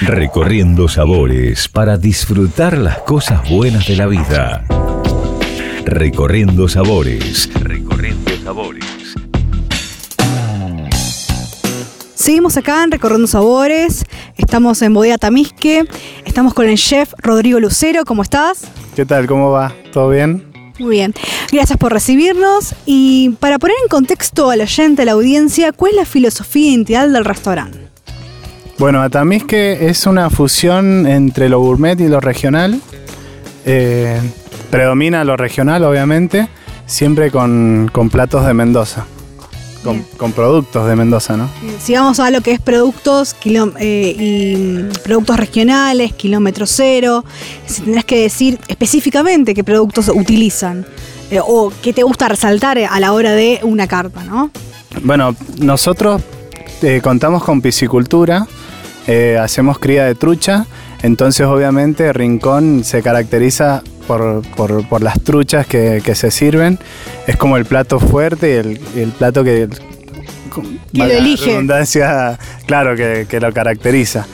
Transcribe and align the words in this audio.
Recorriendo 0.00 0.88
sabores 0.88 1.68
para 1.68 1.96
disfrutar 1.96 2.76
las 2.78 2.98
cosas 2.98 3.48
buenas 3.48 3.86
de 3.86 3.96
la 3.96 4.06
vida. 4.06 4.64
Recorriendo 5.84 6.68
sabores. 6.68 7.48
Recorriendo 7.54 8.30
sabores. 8.42 8.84
Seguimos 12.14 12.56
acá 12.56 12.82
en 12.84 12.90
Recorriendo 12.90 13.26
Sabores. 13.26 14.04
Estamos 14.36 14.80
en 14.80 14.94
Bodega 14.94 15.18
Tamisque. 15.18 15.84
Estamos 16.24 16.54
con 16.54 16.66
el 16.66 16.78
chef 16.78 17.12
Rodrigo 17.18 17.60
Lucero. 17.60 18.04
¿Cómo 18.06 18.22
estás? 18.22 18.62
¿Qué 18.96 19.04
tal? 19.04 19.26
¿Cómo 19.26 19.50
va? 19.50 19.74
¿Todo 19.92 20.08
bien? 20.08 20.42
Muy 20.78 20.96
bien. 20.96 21.14
Gracias 21.52 21.78
por 21.78 21.92
recibirnos. 21.92 22.74
Y 22.86 23.36
para 23.40 23.58
poner 23.58 23.76
en 23.82 23.88
contexto 23.88 24.50
al 24.50 24.62
oyente, 24.62 25.02
a 25.02 25.04
la 25.04 25.12
audiencia, 25.12 25.72
¿cuál 25.72 25.92
es 25.92 25.96
la 25.96 26.04
filosofía 26.06 26.70
identidad 26.70 27.08
del 27.08 27.24
restaurante? 27.24 27.83
Bueno, 28.84 29.00
Atamisque 29.00 29.88
es 29.88 30.06
una 30.06 30.28
fusión 30.28 31.06
entre 31.06 31.48
lo 31.48 31.58
gourmet 31.58 31.98
y 32.02 32.06
lo 32.06 32.20
regional. 32.20 32.82
Eh, 33.64 34.20
predomina 34.70 35.24
lo 35.24 35.38
regional, 35.38 35.84
obviamente, 35.84 36.50
siempre 36.84 37.30
con, 37.30 37.88
con 37.90 38.10
platos 38.10 38.44
de 38.44 38.52
Mendoza. 38.52 39.06
Con, 39.82 40.02
con 40.18 40.32
productos 40.32 40.86
de 40.86 40.96
Mendoza, 40.96 41.34
¿no? 41.34 41.48
Si 41.80 41.94
vamos 41.94 42.20
a 42.20 42.30
lo 42.30 42.42
que 42.42 42.52
es 42.52 42.60
productos 42.60 43.34
eh, 43.46 44.16
y 44.18 44.82
productos 45.02 45.38
regionales, 45.38 46.12
kilómetro 46.12 46.66
cero, 46.66 47.24
si 47.64 47.80
tendrás 47.80 48.04
que 48.04 48.20
decir 48.20 48.58
específicamente 48.68 49.54
qué 49.54 49.64
productos 49.64 50.10
utilizan 50.14 50.84
eh, 51.30 51.40
o 51.42 51.72
qué 51.80 51.94
te 51.94 52.02
gusta 52.02 52.28
resaltar 52.28 52.76
a 52.78 53.00
la 53.00 53.14
hora 53.14 53.32
de 53.32 53.60
una 53.62 53.86
carta, 53.86 54.24
¿no? 54.24 54.50
Bueno, 55.02 55.34
nosotros 55.58 56.20
eh, 56.82 57.00
contamos 57.02 57.42
con 57.42 57.62
piscicultura, 57.62 58.46
eh, 59.06 59.38
hacemos 59.40 59.78
cría 59.78 60.04
de 60.04 60.14
trucha, 60.14 60.66
entonces 61.02 61.46
obviamente 61.46 62.12
Rincón 62.12 62.84
se 62.84 63.02
caracteriza 63.02 63.82
por, 64.06 64.42
por- 64.56 64.86
por 64.88 65.02
las 65.02 65.20
truchas 65.20 65.66
que, 65.66 66.00
que 66.04 66.14
se 66.14 66.30
sirven, 66.30 66.78
es 67.26 67.36
como 67.36 67.56
el 67.56 67.64
plato 67.64 67.98
fuerte 68.00 68.50
y 68.94 68.98
el, 69.00 69.08
plato 69.12 69.42
que... 69.44 69.68
lo 70.92 71.04
elige. 71.04 71.46
redundancia, 71.50 72.38
claro, 72.66 72.96
que, 72.96 73.26
que 73.28 73.40
lo 73.40 73.52
caracteriza. 73.52 74.26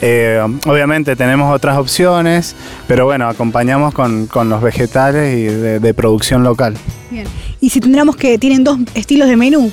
Eh, 0.00 0.40
obviamente 0.66 1.16
tenemos 1.16 1.52
otras 1.52 1.76
opciones, 1.76 2.54
pero 2.86 3.04
bueno, 3.04 3.28
acompañamos 3.28 3.92
con, 3.92 4.26
con 4.28 4.48
los 4.48 4.62
vegetales 4.62 5.36
y 5.36 5.42
de- 5.44 5.80
de 5.80 5.94
producción 5.94 6.44
local. 6.44 6.74
Bien. 7.10 7.26
Y 7.60 7.70
si 7.70 7.80
tendríamos 7.80 8.14
que 8.14 8.38
tienen 8.38 8.62
dos 8.62 8.78
estilos 8.94 9.28
de 9.28 9.36
menú, 9.36 9.72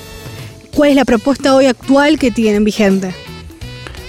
¿cuál 0.73 0.89
es 0.89 0.95
la 0.95 1.05
propuesta 1.05 1.53
hoy 1.55 1.67
actual 1.67 2.17
que 2.17 2.31
tienen 2.31 2.63
vigente? 2.63 3.13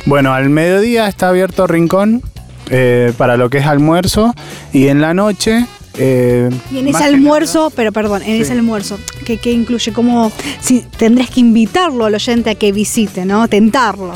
Bueno, 0.06 0.32
al 0.32 0.48
mediodía 0.48 1.08
está 1.08 1.28
abierto 1.28 1.66
Rincón 1.66 2.22
eh, 2.70 3.12
para 3.18 3.36
lo 3.36 3.50
que 3.50 3.58
es 3.58 3.66
almuerzo 3.66 4.34
y 4.72 4.86
en 4.88 5.00
la 5.00 5.14
noche... 5.14 5.66
eh, 5.98 6.48
Y 6.70 6.78
en 6.78 6.88
ese 6.88 7.04
almuerzo, 7.04 7.72
pero 7.74 7.90
perdón, 7.92 8.22
en 8.22 8.40
ese 8.40 8.52
almuerzo, 8.52 8.98
que, 9.24 9.38
que 9.38 9.50
incluye 9.52 9.92
como 9.92 10.30
si 10.60 10.80
tendrás 10.96 11.30
que 11.30 11.40
invitarlo 11.40 12.04
al 12.04 12.14
oyente 12.14 12.50
a 12.50 12.54
que 12.54 12.70
visite, 12.72 13.24
¿no? 13.24 13.48
Tentarlo. 13.48 14.12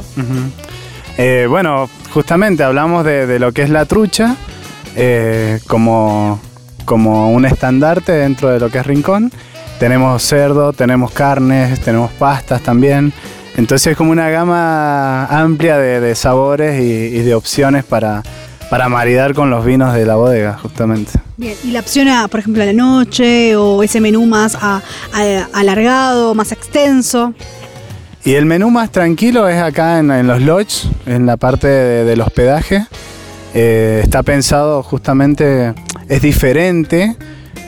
Eh, 1.19 1.47
bueno, 1.49 1.91
justamente 2.15 2.63
hablamos 2.63 3.05
de, 3.05 3.27
de 3.27 3.39
lo 3.41 3.53
que 3.53 3.63
es 3.63 3.71
la 3.71 3.85
trucha 3.85 4.37
eh, 4.97 5.59
como, 5.67 6.41
como 6.85 7.33
un 7.33 7.45
estandarte 7.47 8.13
dentro 8.13 8.49
de 8.51 8.61
lo 8.61 8.71
que 8.71 8.79
es 8.79 8.87
Rincón. 8.87 9.33
Tenemos 9.81 10.23
cerdo, 10.23 10.73
tenemos 10.73 11.11
carnes, 11.11 11.81
tenemos 11.81 12.11
pastas 12.13 12.63
también. 12.63 13.13
Entonces 13.57 13.89
es 13.93 13.97
como 13.97 14.11
una 14.13 14.31
gama 14.31 15.27
amplia 15.27 15.77
de, 15.79 16.01
de 16.01 16.15
sabores 16.15 16.81
y, 16.81 16.85
y 17.17 17.23
de 17.23 17.35
opciones 17.35 17.85
para, 17.85 18.23
para 18.71 18.89
maridar 18.89 19.35
con 19.35 19.51
los 19.51 19.65
vinos 19.65 19.93
de 19.95 20.07
la 20.07 20.15
bodega, 20.17 20.57
justamente. 20.63 21.13
Bien, 21.37 21.55
y 21.65 21.73
la 21.73 21.81
opción 21.81 22.09
a, 22.09 22.29
por 22.29 22.41
ejemplo, 22.41 22.63
a 22.63 22.67
la 22.67 22.73
noche 22.73 23.57
o 23.57 23.83
ese 23.83 24.01
menú 24.01 24.25
más 24.27 24.55
a- 24.61 24.83
a- 25.13 25.49
alargado, 25.53 26.35
más 26.35 26.53
extenso. 26.53 27.35
Y 28.25 28.35
el 28.35 28.45
menú 28.47 28.71
más 28.71 28.91
tranquilo 28.91 29.49
es 29.49 29.61
acá 29.61 29.99
en, 29.99 30.11
en 30.11 30.27
los 30.27 30.41
lodges, 30.43 30.89
en 31.07 31.27
la 31.27 31.37
parte 31.37 31.67
de- 31.67 32.05
del 32.05 32.21
hospedaje. 32.21 32.87
Eh, 33.55 34.01
está 34.05 34.23
pensado 34.23 34.83
justamente, 34.83 35.75
es 36.09 36.23
diferente 36.23 37.17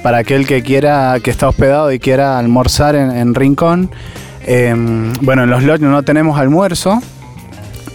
para 0.02 0.18
aquel 0.18 0.46
que 0.46 0.62
quiera, 0.62 1.16
que 1.22 1.30
está 1.30 1.48
hospedado 1.48 1.90
y 1.90 1.98
quiera 1.98 2.38
almorzar 2.38 2.94
en, 2.94 3.10
en 3.10 3.34
Rincón. 3.34 3.90
Eh, 4.46 4.74
bueno, 5.20 5.44
en 5.44 5.50
los 5.50 5.62
lodges 5.62 5.88
no 5.88 6.02
tenemos 6.02 6.38
almuerzo, 6.38 7.00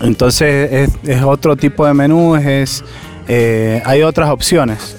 entonces 0.01 0.71
es, 0.71 0.89
es 1.03 1.23
otro 1.23 1.55
tipo 1.55 1.85
de 1.85 1.93
menú, 1.93 2.35
es, 2.35 2.83
eh, 3.27 3.81
hay 3.85 4.03
otras 4.03 4.29
opciones. 4.29 4.95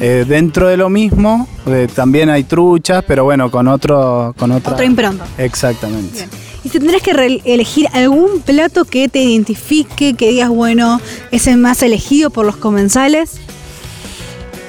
Eh, 0.00 0.24
dentro 0.26 0.66
de 0.66 0.76
lo 0.76 0.88
mismo, 0.88 1.46
también 1.94 2.28
hay 2.30 2.42
truchas, 2.42 3.04
pero 3.06 3.24
bueno, 3.24 3.50
con 3.50 3.68
otro, 3.68 4.34
con 4.36 4.50
otra. 4.50 4.72
Otra 4.72 4.84
impronta. 4.84 5.24
Exactamente. 5.38 6.14
Bien. 6.14 6.28
Y 6.64 6.68
si 6.68 6.78
tendrás 6.78 7.02
que 7.02 7.10
elegir 7.44 7.88
algún 7.92 8.40
plato 8.40 8.84
que 8.84 9.08
te 9.08 9.20
identifique, 9.20 10.14
que 10.14 10.28
digas, 10.28 10.48
bueno, 10.48 11.00
es 11.30 11.46
el 11.46 11.56
más 11.58 11.82
elegido 11.82 12.30
por 12.30 12.46
los 12.46 12.56
comensales. 12.56 13.40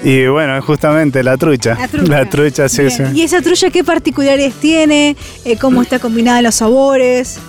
Y 0.03 0.27
bueno, 0.27 0.57
es 0.57 0.65
justamente 0.65 1.23
la 1.23 1.37
trucha. 1.37 1.75
La 1.79 1.87
trucha. 1.87 2.11
La 2.11 2.29
trucha, 2.29 2.69
sí, 2.69 2.89
sí. 2.89 3.03
¿Y 3.13 3.21
esa 3.21 3.41
trucha 3.41 3.69
qué 3.69 3.83
particularidades 3.83 4.53
tiene? 4.55 5.15
Eh, 5.45 5.57
¿Cómo 5.57 5.81
está 5.81 5.99
combinada 5.99 6.41
los 6.41 6.55
sabores? 6.55 7.39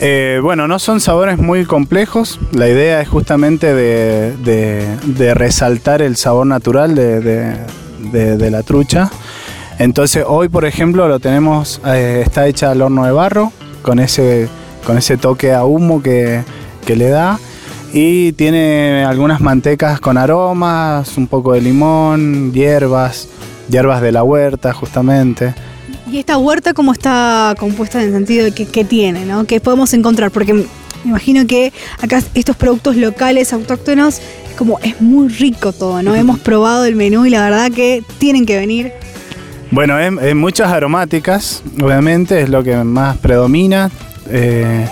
Eh, 0.00 0.38
bueno, 0.42 0.68
no 0.68 0.78
son 0.78 1.00
sabores 1.00 1.38
muy 1.38 1.64
complejos. 1.64 2.38
La 2.52 2.68
idea 2.68 3.00
es 3.00 3.08
justamente 3.08 3.74
de, 3.74 4.36
de- 4.38 4.86
de 5.04 5.34
resaltar 5.34 6.00
el 6.02 6.16
sabor 6.16 6.46
natural 6.46 6.94
de, 6.94 7.20
de- 7.20 7.56
de- 8.12 8.36
de 8.36 8.50
la 8.50 8.62
trucha. 8.62 9.10
Entonces 9.78 10.24
hoy, 10.26 10.48
por 10.48 10.64
ejemplo, 10.66 11.08
lo 11.08 11.18
tenemos, 11.18 11.80
eh, 11.86 12.22
está 12.24 12.46
hecha 12.46 12.70
al 12.70 12.82
horno 12.82 13.04
de 13.04 13.10
barro, 13.12 13.52
con 13.82 13.98
ese, 13.98 14.48
con 14.86 14.96
ese 14.98 15.16
toque 15.16 15.52
a 15.52 15.64
humo 15.64 16.02
que, 16.02 16.42
que 16.86 16.94
le 16.94 17.08
da. 17.08 17.38
Y 17.96 18.32
tiene 18.32 19.04
algunas 19.04 19.40
mantecas 19.40 20.00
con 20.00 20.18
aromas, 20.18 21.16
un 21.16 21.28
poco 21.28 21.52
de 21.52 21.60
limón, 21.60 22.52
hierbas, 22.52 23.28
hierbas 23.70 24.02
de 24.02 24.10
la 24.10 24.24
huerta 24.24 24.72
justamente. 24.72 25.54
¿Y 26.10 26.18
esta 26.18 26.36
huerta 26.36 26.74
cómo 26.74 26.92
está 26.92 27.54
compuesta 27.56 28.02
en 28.02 28.08
el 28.08 28.14
sentido 28.14 28.46
de 28.46 28.50
que, 28.50 28.66
que 28.66 28.84
tiene, 28.84 29.24
¿no? 29.24 29.44
¿Qué 29.44 29.60
podemos 29.60 29.94
encontrar? 29.94 30.32
Porque 30.32 30.54
me 30.54 30.64
imagino 31.04 31.46
que 31.46 31.72
acá 32.02 32.20
estos 32.34 32.56
productos 32.56 32.96
locales, 32.96 33.52
autóctonos, 33.52 34.20
es 34.50 34.56
como 34.56 34.80
es 34.80 35.00
muy 35.00 35.28
rico 35.28 35.72
todo, 35.72 36.02
¿no? 36.02 36.14
Hemos 36.16 36.40
probado 36.40 36.86
el 36.86 36.96
menú 36.96 37.26
y 37.26 37.30
la 37.30 37.44
verdad 37.44 37.70
que 37.70 38.02
tienen 38.18 38.44
que 38.44 38.58
venir. 38.58 38.92
Bueno, 39.70 40.00
en, 40.00 40.18
en 40.18 40.36
muchas 40.36 40.72
aromáticas, 40.72 41.62
obviamente, 41.80 42.42
es 42.42 42.48
lo 42.48 42.64
que 42.64 42.74
más 42.82 43.18
predomina. 43.18 43.88
eh, 44.28 44.84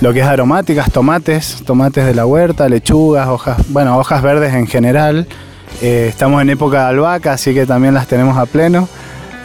lo 0.00 0.12
que 0.12 0.20
es 0.20 0.26
aromáticas, 0.26 0.90
tomates, 0.90 1.62
tomates 1.64 2.04
de 2.04 2.14
la 2.14 2.26
huerta, 2.26 2.68
lechugas, 2.68 3.28
hojas, 3.28 3.58
bueno, 3.68 3.98
hojas 3.98 4.22
verdes 4.22 4.54
en 4.54 4.66
general. 4.66 5.26
Eh, 5.82 6.06
estamos 6.08 6.42
en 6.42 6.50
época 6.50 6.80
de 6.80 6.86
albahaca, 6.86 7.32
así 7.32 7.54
que 7.54 7.66
también 7.66 7.94
las 7.94 8.06
tenemos 8.06 8.36
a 8.36 8.46
pleno. 8.46 8.88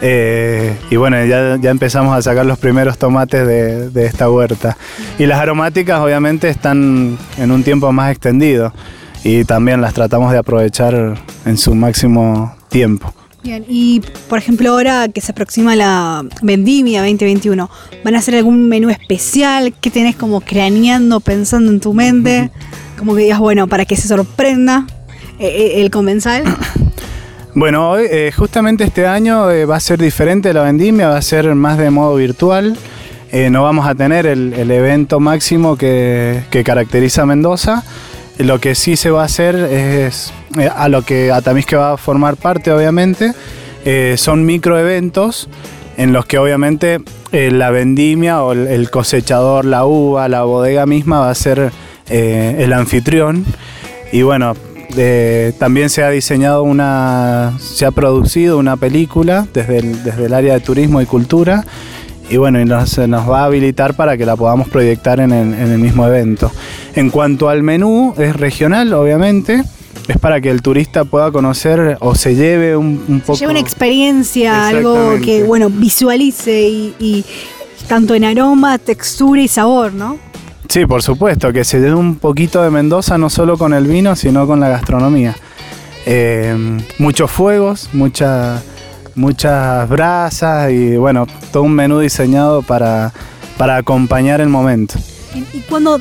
Eh, 0.02 0.76
y 0.90 0.96
bueno, 0.96 1.24
ya, 1.24 1.56
ya 1.56 1.70
empezamos 1.70 2.16
a 2.16 2.22
sacar 2.22 2.44
los 2.44 2.58
primeros 2.58 2.98
tomates 2.98 3.46
de, 3.46 3.90
de 3.90 4.06
esta 4.06 4.28
huerta. 4.28 4.76
Y 5.18 5.26
las 5.26 5.38
aromáticas 5.38 6.00
obviamente 6.00 6.48
están 6.48 7.16
en 7.38 7.50
un 7.50 7.62
tiempo 7.62 7.92
más 7.92 8.10
extendido 8.10 8.72
y 9.24 9.44
también 9.44 9.80
las 9.80 9.94
tratamos 9.94 10.32
de 10.32 10.38
aprovechar 10.38 11.14
en 11.44 11.56
su 11.56 11.74
máximo 11.74 12.54
tiempo. 12.68 13.14
Bien, 13.42 13.64
y 13.68 14.00
por 14.28 14.38
ejemplo 14.38 14.70
ahora 14.70 15.08
que 15.08 15.20
se 15.20 15.32
aproxima 15.32 15.74
la 15.74 16.24
vendimia 16.42 17.00
2021, 17.00 17.68
¿van 18.04 18.14
a 18.14 18.18
hacer 18.18 18.36
algún 18.36 18.68
menú 18.68 18.88
especial? 18.88 19.74
¿Qué 19.80 19.90
tenés 19.90 20.14
como 20.14 20.40
craneando, 20.40 21.18
pensando 21.18 21.72
en 21.72 21.80
tu 21.80 21.92
mente? 21.92 22.50
Como 22.98 23.16
que 23.16 23.22
digas, 23.22 23.40
bueno, 23.40 23.66
para 23.66 23.84
que 23.84 23.96
se 23.96 24.06
sorprenda 24.06 24.86
eh, 25.40 25.46
eh, 25.46 25.82
el 25.82 25.90
comensal. 25.90 26.44
Bueno, 27.54 27.90
hoy, 27.90 28.06
eh, 28.10 28.32
justamente 28.34 28.82
este 28.82 29.06
año 29.06 29.50
eh, 29.50 29.66
va 29.66 29.76
a 29.76 29.80
ser 29.80 30.00
diferente 30.00 30.54
la 30.54 30.62
vendimia, 30.62 31.08
va 31.08 31.18
a 31.18 31.22
ser 31.22 31.54
más 31.54 31.76
de 31.76 31.90
modo 31.90 32.14
virtual. 32.14 32.78
Eh, 33.30 33.50
no 33.50 33.62
vamos 33.62 33.86
a 33.86 33.94
tener 33.94 34.24
el, 34.24 34.54
el 34.54 34.70
evento 34.70 35.20
máximo 35.20 35.76
que, 35.76 36.44
que 36.48 36.64
caracteriza 36.64 37.22
a 37.22 37.26
Mendoza. 37.26 37.84
Lo 38.38 38.60
que 38.60 38.74
sí 38.74 38.96
se 38.96 39.10
va 39.10 39.22
a 39.22 39.26
hacer 39.26 39.54
es, 39.56 40.32
eh, 40.58 40.68
a 40.74 40.88
lo 40.88 41.02
que 41.02 41.30
Atamisque 41.30 41.76
va 41.76 41.92
a 41.92 41.96
formar 41.96 42.36
parte, 42.36 42.72
obviamente, 42.72 43.32
eh, 43.84 44.14
son 44.16 44.44
microeventos 44.44 45.48
en 45.96 46.12
los 46.12 46.26
que 46.26 46.38
obviamente 46.38 47.00
eh, 47.32 47.50
la 47.50 47.70
vendimia 47.70 48.42
o 48.42 48.52
el, 48.52 48.66
el 48.66 48.90
cosechador, 48.90 49.64
la 49.64 49.84
uva, 49.84 50.28
la 50.28 50.42
bodega 50.42 50.86
misma 50.86 51.20
va 51.20 51.30
a 51.30 51.34
ser 51.34 51.70
eh, 52.08 52.56
el 52.58 52.72
anfitrión. 52.72 53.44
Y 54.12 54.22
bueno, 54.22 54.54
eh, 54.96 55.52
también 55.58 55.88
se 55.88 56.02
ha 56.02 56.10
diseñado 56.10 56.62
una, 56.62 57.54
se 57.58 57.86
ha 57.86 57.90
producido 57.90 58.58
una 58.58 58.76
película 58.76 59.46
desde 59.52 59.78
el, 59.78 60.02
desde 60.04 60.26
el 60.26 60.34
área 60.34 60.54
de 60.54 60.60
turismo 60.60 61.00
y 61.00 61.06
cultura 61.06 61.64
y 62.30 62.36
bueno, 62.36 62.60
y 62.60 62.64
nos, 62.64 62.96
nos 62.98 63.28
va 63.28 63.42
a 63.42 63.44
habilitar 63.46 63.94
para 63.94 64.16
que 64.16 64.24
la 64.24 64.36
podamos 64.36 64.68
proyectar 64.68 65.20
en 65.20 65.32
el, 65.32 65.54
en 65.54 65.70
el 65.72 65.78
mismo 65.78 66.06
evento. 66.06 66.50
En 66.94 67.10
cuanto 67.10 67.48
al 67.48 67.62
menú, 67.62 68.14
es 68.18 68.34
regional, 68.36 68.92
obviamente. 68.94 69.62
Es 70.08 70.18
para 70.18 70.40
que 70.40 70.50
el 70.50 70.62
turista 70.62 71.04
pueda 71.04 71.30
conocer 71.30 71.96
o 72.00 72.14
se 72.14 72.34
lleve 72.34 72.76
un, 72.76 73.04
un 73.06 73.20
poco. 73.20 73.38
Lleva 73.38 73.52
una 73.52 73.60
experiencia, 73.60 74.66
algo 74.68 75.16
que, 75.24 75.44
bueno, 75.44 75.68
visualice 75.70 76.62
y, 76.62 76.94
y 76.98 77.24
tanto 77.86 78.14
en 78.14 78.24
aroma, 78.24 78.78
textura 78.78 79.40
y 79.42 79.48
sabor, 79.48 79.92
¿no? 79.92 80.18
Sí, 80.68 80.86
por 80.86 81.02
supuesto, 81.02 81.52
que 81.52 81.62
se 81.64 81.78
lleve 81.78 81.94
un 81.94 82.16
poquito 82.16 82.62
de 82.62 82.70
Mendoza, 82.70 83.16
no 83.18 83.28
solo 83.30 83.56
con 83.58 83.74
el 83.74 83.86
vino, 83.86 84.16
sino 84.16 84.46
con 84.46 84.58
la 84.58 84.70
gastronomía. 84.70 85.36
Eh, 86.06 86.56
muchos 86.98 87.30
fuegos, 87.30 87.90
mucha- 87.92 88.60
muchas 89.14 89.88
brasas 89.88 90.70
y 90.72 90.96
bueno, 90.96 91.26
todo 91.52 91.62
un 91.64 91.74
menú 91.74 91.98
diseñado 92.00 92.62
para, 92.62 93.12
para 93.58 93.76
acompañar 93.76 94.40
el 94.40 94.48
momento. 94.48 94.94
Y 95.54 95.60
cuando 95.60 96.00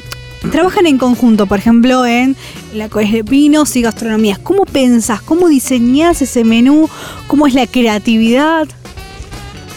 trabajan 0.51 0.85
en 0.87 0.97
conjunto, 0.97 1.45
por 1.45 1.59
ejemplo, 1.59 2.05
en 2.05 2.35
la 2.73 2.89
co- 2.89 2.99
es 2.99 3.23
vinos 3.25 3.75
y 3.75 3.81
gastronomías, 3.81 4.39
¿cómo 4.39 4.65
pensás? 4.65 5.21
¿Cómo 5.21 5.47
diseñás 5.47 6.21
ese 6.21 6.43
menú? 6.43 6.89
¿Cómo 7.27 7.47
es 7.47 7.53
la 7.53 7.67
creatividad? 7.67 8.67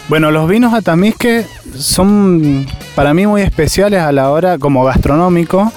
Bueno, 0.08 0.30
los 0.30 0.48
vinos 0.48 0.74
atamisque 0.74 1.46
son 1.76 2.66
para 2.94 3.14
mí 3.14 3.26
muy 3.26 3.42
especiales 3.42 4.00
a 4.00 4.12
la 4.12 4.30
hora 4.30 4.58
como 4.58 4.84
gastronómico 4.84 5.72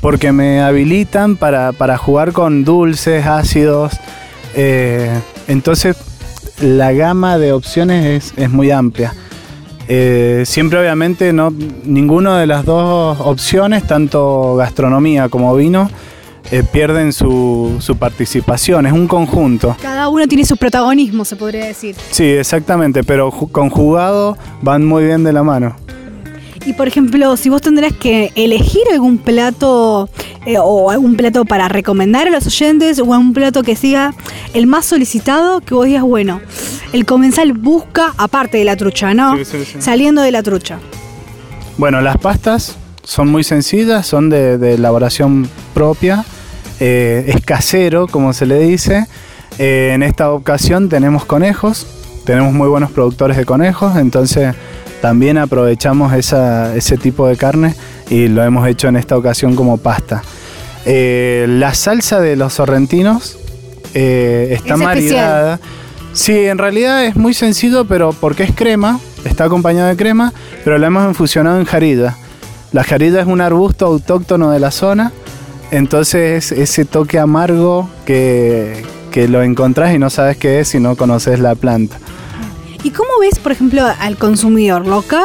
porque 0.00 0.32
me 0.32 0.60
habilitan 0.60 1.36
para, 1.36 1.72
para 1.72 1.96
jugar 1.98 2.32
con 2.32 2.64
dulces, 2.64 3.26
ácidos. 3.26 3.92
eh, 4.54 5.10
entonces 5.48 5.96
la 6.60 6.92
gama 6.92 7.38
de 7.38 7.52
opciones 7.52 8.32
es, 8.32 8.38
es 8.38 8.50
muy 8.50 8.70
amplia. 8.70 9.14
Eh, 9.88 10.44
siempre 10.46 10.78
obviamente 10.78 11.32
no 11.32 11.52
ninguna 11.84 12.38
de 12.38 12.46
las 12.46 12.64
dos 12.64 13.18
opciones, 13.20 13.86
tanto 13.86 14.54
gastronomía 14.56 15.28
como 15.28 15.54
vino, 15.56 15.90
eh, 16.52 16.62
pierden 16.70 17.12
su, 17.12 17.76
su 17.80 17.96
participación. 17.96 18.86
Es 18.86 18.92
un 18.92 19.08
conjunto. 19.08 19.76
Cada 19.82 20.08
uno 20.08 20.26
tiene 20.28 20.44
su 20.44 20.56
protagonismo, 20.56 21.24
se 21.24 21.36
podría 21.36 21.64
decir. 21.66 21.96
Sí, 22.10 22.24
exactamente, 22.24 23.02
pero 23.04 23.30
ju- 23.32 23.50
conjugado 23.50 24.36
van 24.62 24.86
muy 24.86 25.04
bien 25.04 25.24
de 25.24 25.32
la 25.32 25.42
mano. 25.42 25.74
Y 26.66 26.74
por 26.74 26.86
ejemplo, 26.86 27.36
si 27.36 27.48
vos 27.48 27.62
tendrás 27.62 27.92
que 27.94 28.32
elegir 28.34 28.82
algún 28.92 29.16
plato 29.18 30.10
eh, 30.46 30.56
o 30.58 30.90
algún 30.90 31.16
plato 31.16 31.44
para 31.44 31.68
recomendar 31.68 32.28
a 32.28 32.30
los 32.30 32.46
oyentes 32.46 32.98
o 32.98 33.12
algún 33.12 33.32
plato 33.32 33.62
que 33.62 33.76
sea 33.76 34.14
el 34.54 34.66
más 34.66 34.86
solicitado, 34.86 35.60
que 35.60 35.74
vos 35.74 35.86
digas, 35.86 36.02
bueno, 36.02 36.40
el 36.92 37.04
comensal 37.06 37.52
busca, 37.52 38.14
aparte 38.16 38.58
de 38.58 38.64
la 38.64 38.76
trucha, 38.76 39.14
¿no? 39.14 39.36
Sí, 39.36 39.44
sí, 39.44 39.64
sí. 39.64 39.80
Saliendo 39.82 40.22
de 40.22 40.30
la 40.32 40.42
trucha. 40.42 40.78
Bueno, 41.78 42.00
las 42.00 42.16
pastas 42.18 42.76
son 43.02 43.28
muy 43.28 43.44
sencillas, 43.44 44.06
son 44.06 44.28
de, 44.30 44.58
de 44.58 44.74
elaboración 44.74 45.48
propia, 45.74 46.24
eh, 46.80 47.24
es 47.34 47.40
casero, 47.44 48.06
como 48.06 48.32
se 48.32 48.46
le 48.46 48.58
dice. 48.58 49.06
Eh, 49.58 49.92
en 49.94 50.02
esta 50.02 50.30
ocasión 50.32 50.88
tenemos 50.88 51.24
conejos, 51.24 51.86
tenemos 52.24 52.52
muy 52.52 52.68
buenos 52.68 52.90
productores 52.90 53.36
de 53.36 53.44
conejos, 53.44 53.96
entonces 53.96 54.54
también 55.02 55.38
aprovechamos 55.38 56.12
esa- 56.14 56.74
ese 56.76 56.96
tipo 56.98 57.26
de 57.26 57.36
carne 57.36 57.74
y 58.10 58.28
lo 58.28 58.42
hemos 58.42 58.66
hecho 58.68 58.88
en 58.88 58.96
esta 58.96 59.16
ocasión 59.16 59.56
como 59.56 59.78
pasta. 59.78 60.22
Eh, 60.84 61.46
la 61.48 61.72
salsa 61.74 62.20
de 62.20 62.36
los 62.36 62.52
sorrentinos 62.54 63.38
eh, 63.94 64.48
está 64.52 64.74
Es 64.74 64.80
especial. 64.80 64.84
maridada. 64.84 65.60
Sí, 66.12 66.32
en 66.46 66.58
realidad 66.58 67.04
es 67.04 67.16
muy 67.16 67.34
sencillo, 67.34 67.84
pero 67.84 68.12
porque 68.12 68.42
es 68.42 68.52
crema, 68.52 68.98
está 69.24 69.44
acompañado 69.44 69.88
de 69.88 69.96
crema, 69.96 70.32
pero 70.64 70.76
la 70.76 70.88
hemos 70.88 71.06
infusionado 71.08 71.58
en 71.60 71.64
jarilla. 71.64 72.16
La 72.72 72.82
jarilla 72.84 73.20
es 73.20 73.26
un 73.26 73.40
arbusto 73.40 73.86
autóctono 73.86 74.50
de 74.50 74.58
la 74.60 74.70
zona, 74.72 75.12
entonces 75.70 76.50
ese 76.52 76.84
toque 76.84 77.18
amargo 77.18 77.88
que, 78.04 78.82
que 79.12 79.28
lo 79.28 79.42
encontrás 79.42 79.94
y 79.94 79.98
no 79.98 80.10
sabes 80.10 80.36
qué 80.36 80.60
es 80.60 80.68
si 80.68 80.80
no 80.80 80.96
conoces 80.96 81.38
la 81.38 81.54
planta. 81.54 81.96
¿Y 82.82 82.90
cómo 82.90 83.10
ves, 83.20 83.38
por 83.38 83.52
ejemplo, 83.52 83.84
al 84.00 84.16
consumidor 84.16 84.86
local 84.86 85.22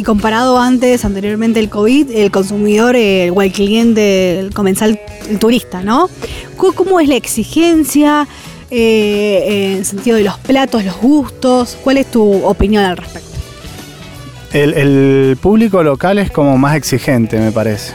y 0.00 0.02
comparado 0.02 0.58
antes, 0.58 1.04
anteriormente 1.04 1.60
el 1.60 1.68
COVID, 1.68 2.10
el 2.10 2.30
consumidor 2.30 2.96
eh, 2.96 3.30
o 3.34 3.42
el 3.42 3.52
cliente, 3.52 4.40
el 4.40 4.54
comensal, 4.54 4.98
el 5.28 5.38
turista, 5.38 5.82
¿no? 5.82 6.08
¿Cómo, 6.56 7.00
es 7.00 7.08
la 7.08 7.16
exigencia 7.16 8.26
eh, 8.70 9.44
en 9.46 9.76
el 9.76 9.84
sentido 9.84 10.16
de 10.16 10.24
los 10.24 10.38
platos, 10.38 10.86
los 10.86 10.96
gustos? 10.96 11.76
¿Cuál 11.84 11.98
es 11.98 12.10
tu 12.10 12.22
opinión 12.46 12.82
al 12.82 12.96
respecto? 12.96 13.28
El, 14.54 14.72
el 14.72 15.36
público 15.36 15.82
local 15.82 16.16
es 16.16 16.30
como 16.30 16.56
más 16.56 16.76
exigente, 16.76 17.38
me 17.38 17.52
parece. 17.52 17.92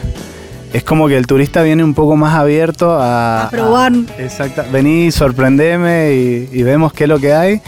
Es 0.72 0.84
como 0.84 1.08
que 1.08 1.16
el 1.16 1.26
turista 1.26 1.64
viene 1.64 1.82
un 1.82 1.94
poco 1.94 2.14
más 2.14 2.34
abierto 2.34 2.92
a... 2.92 3.46
A 3.46 3.50
probar. 3.50 3.92
exacto. 4.16 4.62
Vení, 4.70 5.10
sorprendeme 5.10 6.12
y, 6.12 6.48
y 6.52 6.62
vemos 6.62 6.92
qué 6.92 7.04
es 7.04 7.08
lo 7.08 7.18
que 7.18 7.32
hay. 7.32 7.60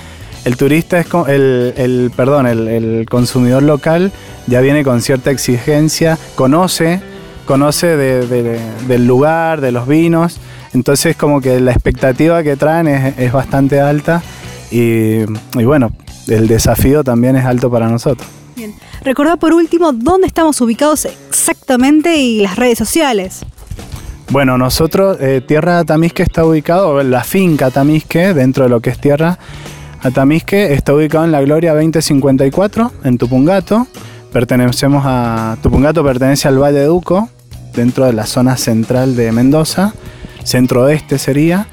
El 0.45 0.57
turista 0.57 0.99
es 1.01 1.07
co- 1.07 1.27
el, 1.27 1.75
el 1.77 2.11
perdón, 2.17 2.47
el, 2.47 2.69
el 2.69 3.07
consumidor 3.09 3.63
local 3.63 4.13
ya 4.47 4.61
viene 4.61 4.83
con 4.85 5.03
cierta 5.03 5.31
exigencia, 5.31 6.17
conoce, 6.37 7.01
conoce 7.45 7.97
de- 7.97 8.27
de- 8.27 8.61
del 8.87 9.07
lugar, 9.07 9.61
de 9.61 9.73
los 9.73 9.87
vinos. 9.87 10.39
Entonces 10.75 11.17
como 11.17 11.41
que 11.41 11.61
la 11.61 11.73
expectativa 11.73 12.43
que 12.43 12.57
traen 12.57 12.89
es, 12.89 13.19
es 13.19 13.33
bastante 13.33 13.81
alta 13.81 14.23
y, 14.71 15.21
y 15.21 15.65
bueno, 15.65 15.93
el 16.29 16.47
desafío 16.47 17.03
también 17.05 17.37
es 17.37 17.45
alto 17.45 17.71
para 17.71 17.89
nosotros. 17.89 18.29
Bien. 18.57 18.75
Recordá 19.03 19.37
por 19.37 19.53
último 19.55 19.93
dónde 19.93 20.27
estamos 20.27 20.61
ubicados 20.61 21.05
exactamente 21.05 22.17
y 22.17 22.41
las 22.43 22.57
redes 22.57 22.77
sociales. 22.79 23.41
Bueno, 24.31 24.59
nosotros, 24.59 25.17
eh, 25.21 25.41
Tierra 25.47 25.79
Atamisque 25.79 26.23
está 26.23 26.45
ubicado, 26.45 27.03
la 27.03 27.25
finca 27.25 27.67
Atamisque, 27.67 28.35
dentro 28.35 28.65
de 28.65 28.71
lo 28.71 28.81
que 28.81 28.91
es 28.91 29.01
Tierra 29.01 29.39
Atamisque, 30.03 30.73
está 30.75 30.95
ubicado 30.95 31.25
en 31.25 31.33
la 31.33 31.41
Gloria 31.41 31.75
2054, 31.75 32.93
en 33.05 33.19
Tupungato. 33.19 33.87
Pertenecemos 34.33 35.03
a. 35.07 35.57
Tupungato 35.63 36.05
pertenece 36.05 36.49
al 36.49 36.59
Valle 36.59 36.81
de 36.81 36.91
Uco, 36.91 37.29
dentro 37.75 38.07
de 38.07 38.13
la 38.13 38.27
zona 38.27 38.57
central 38.57 39.17
de 39.17 39.33
Mendoza, 39.33 39.95
centro-oeste 40.45 41.19
sería. 41.19 41.67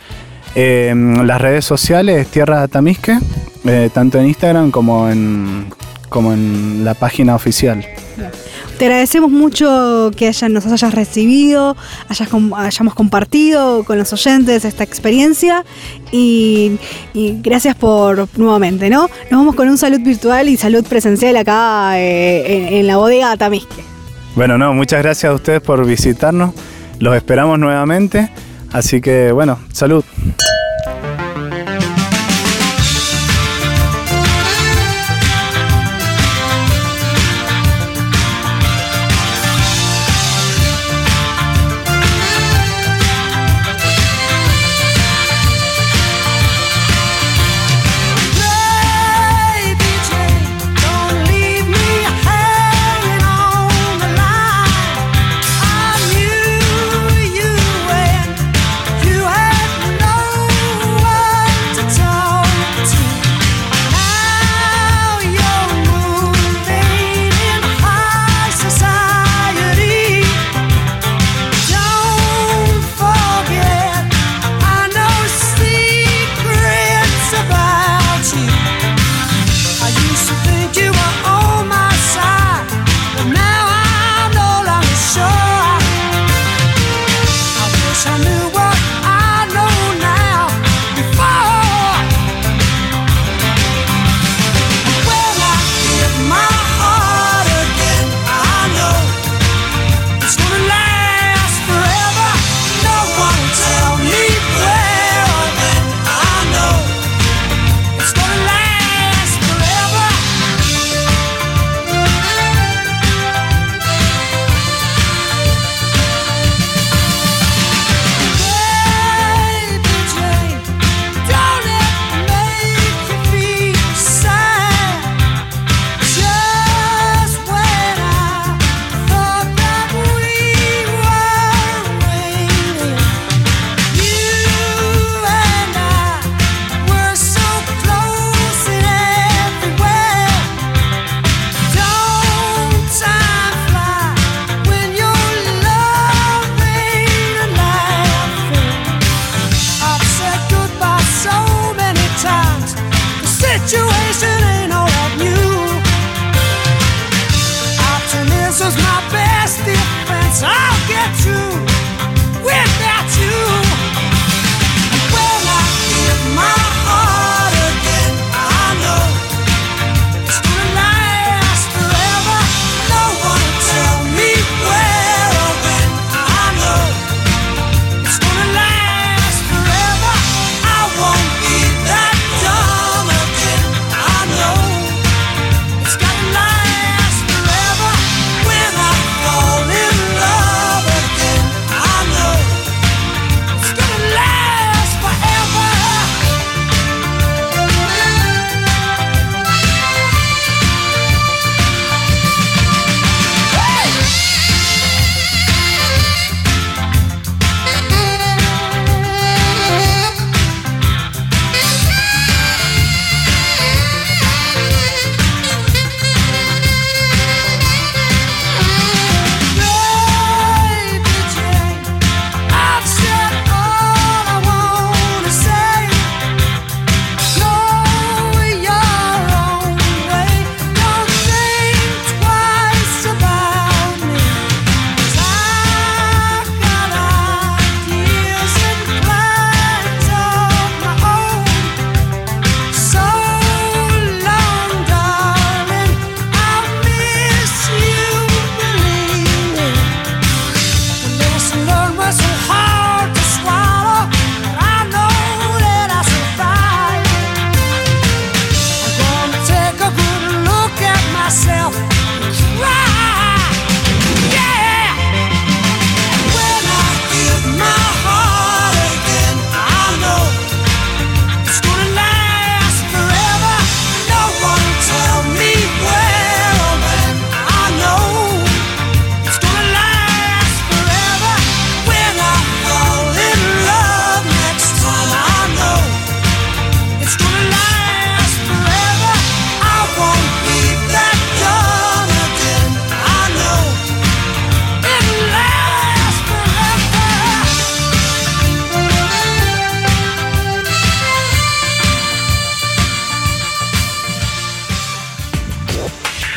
Eh, 0.56 0.94
las 1.24 1.42
redes 1.42 1.66
sociales, 1.66 2.27
Tierra 2.27 2.63
Atamisque, 2.63 3.18
eh, 3.66 3.89
tanto 3.94 4.19
en 4.19 4.28
Instagram 4.28 4.71
como 4.71 5.10
en, 5.10 5.68
como 6.10 6.31
en 6.33 6.86
la 6.86 6.94
página 6.94 7.36
oficial. 7.36 7.86
Te 8.77 8.86
agradecemos 8.86 9.31
mucho 9.31 10.12
que 10.18 10.31
nos 10.50 10.66
hayas 10.66 10.94
recibido, 10.94 11.77
hayamos 12.10 12.94
compartido 12.94 13.85
con 13.85 13.97
los 13.97 14.11
oyentes 14.11 14.66
esta 14.66 14.83
experiencia 14.83 15.64
y, 16.11 16.78
gracias 17.14 17.76
por 17.76 18.28
nuevamente, 18.38 18.90
¿no? 18.90 19.09
Nos 19.31 19.40
vamos 19.40 19.56
con 19.56 19.69
un 19.69 19.78
salud 19.78 20.02
virtual 20.02 20.49
y 20.49 20.57
salud 20.57 20.85
presencial 20.85 21.38
acá 21.38 21.97
eh, 21.99 22.80
en, 22.80 22.88
la 22.88 22.97
bodega 22.97 23.31
Atamisque. 23.31 23.81
Bueno, 24.35 24.57
no, 24.57 24.73
muchas 24.73 25.02
gracias 25.02 25.31
a 25.31 25.33
ustedes 25.33 25.61
por 25.61 25.85
visitarnos. 25.85 26.54
Los 26.99 27.16
esperamos 27.16 27.57
nuevamente. 27.57 28.30
Así 28.73 28.99
que, 28.99 29.31
bueno, 29.31 29.57
salud. 29.71 30.04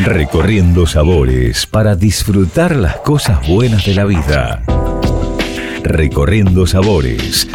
Recorriendo 0.08 0.86
sabores 0.86 1.66
para 1.66 1.94
disfrutar 1.94 2.74
las 2.74 2.96
cosas 2.96 3.46
buenas 3.46 3.84
de 3.84 3.94
la 3.94 4.06
vida. 4.06 4.62
Recorriendo 5.84 6.66
sabores. 6.66 7.46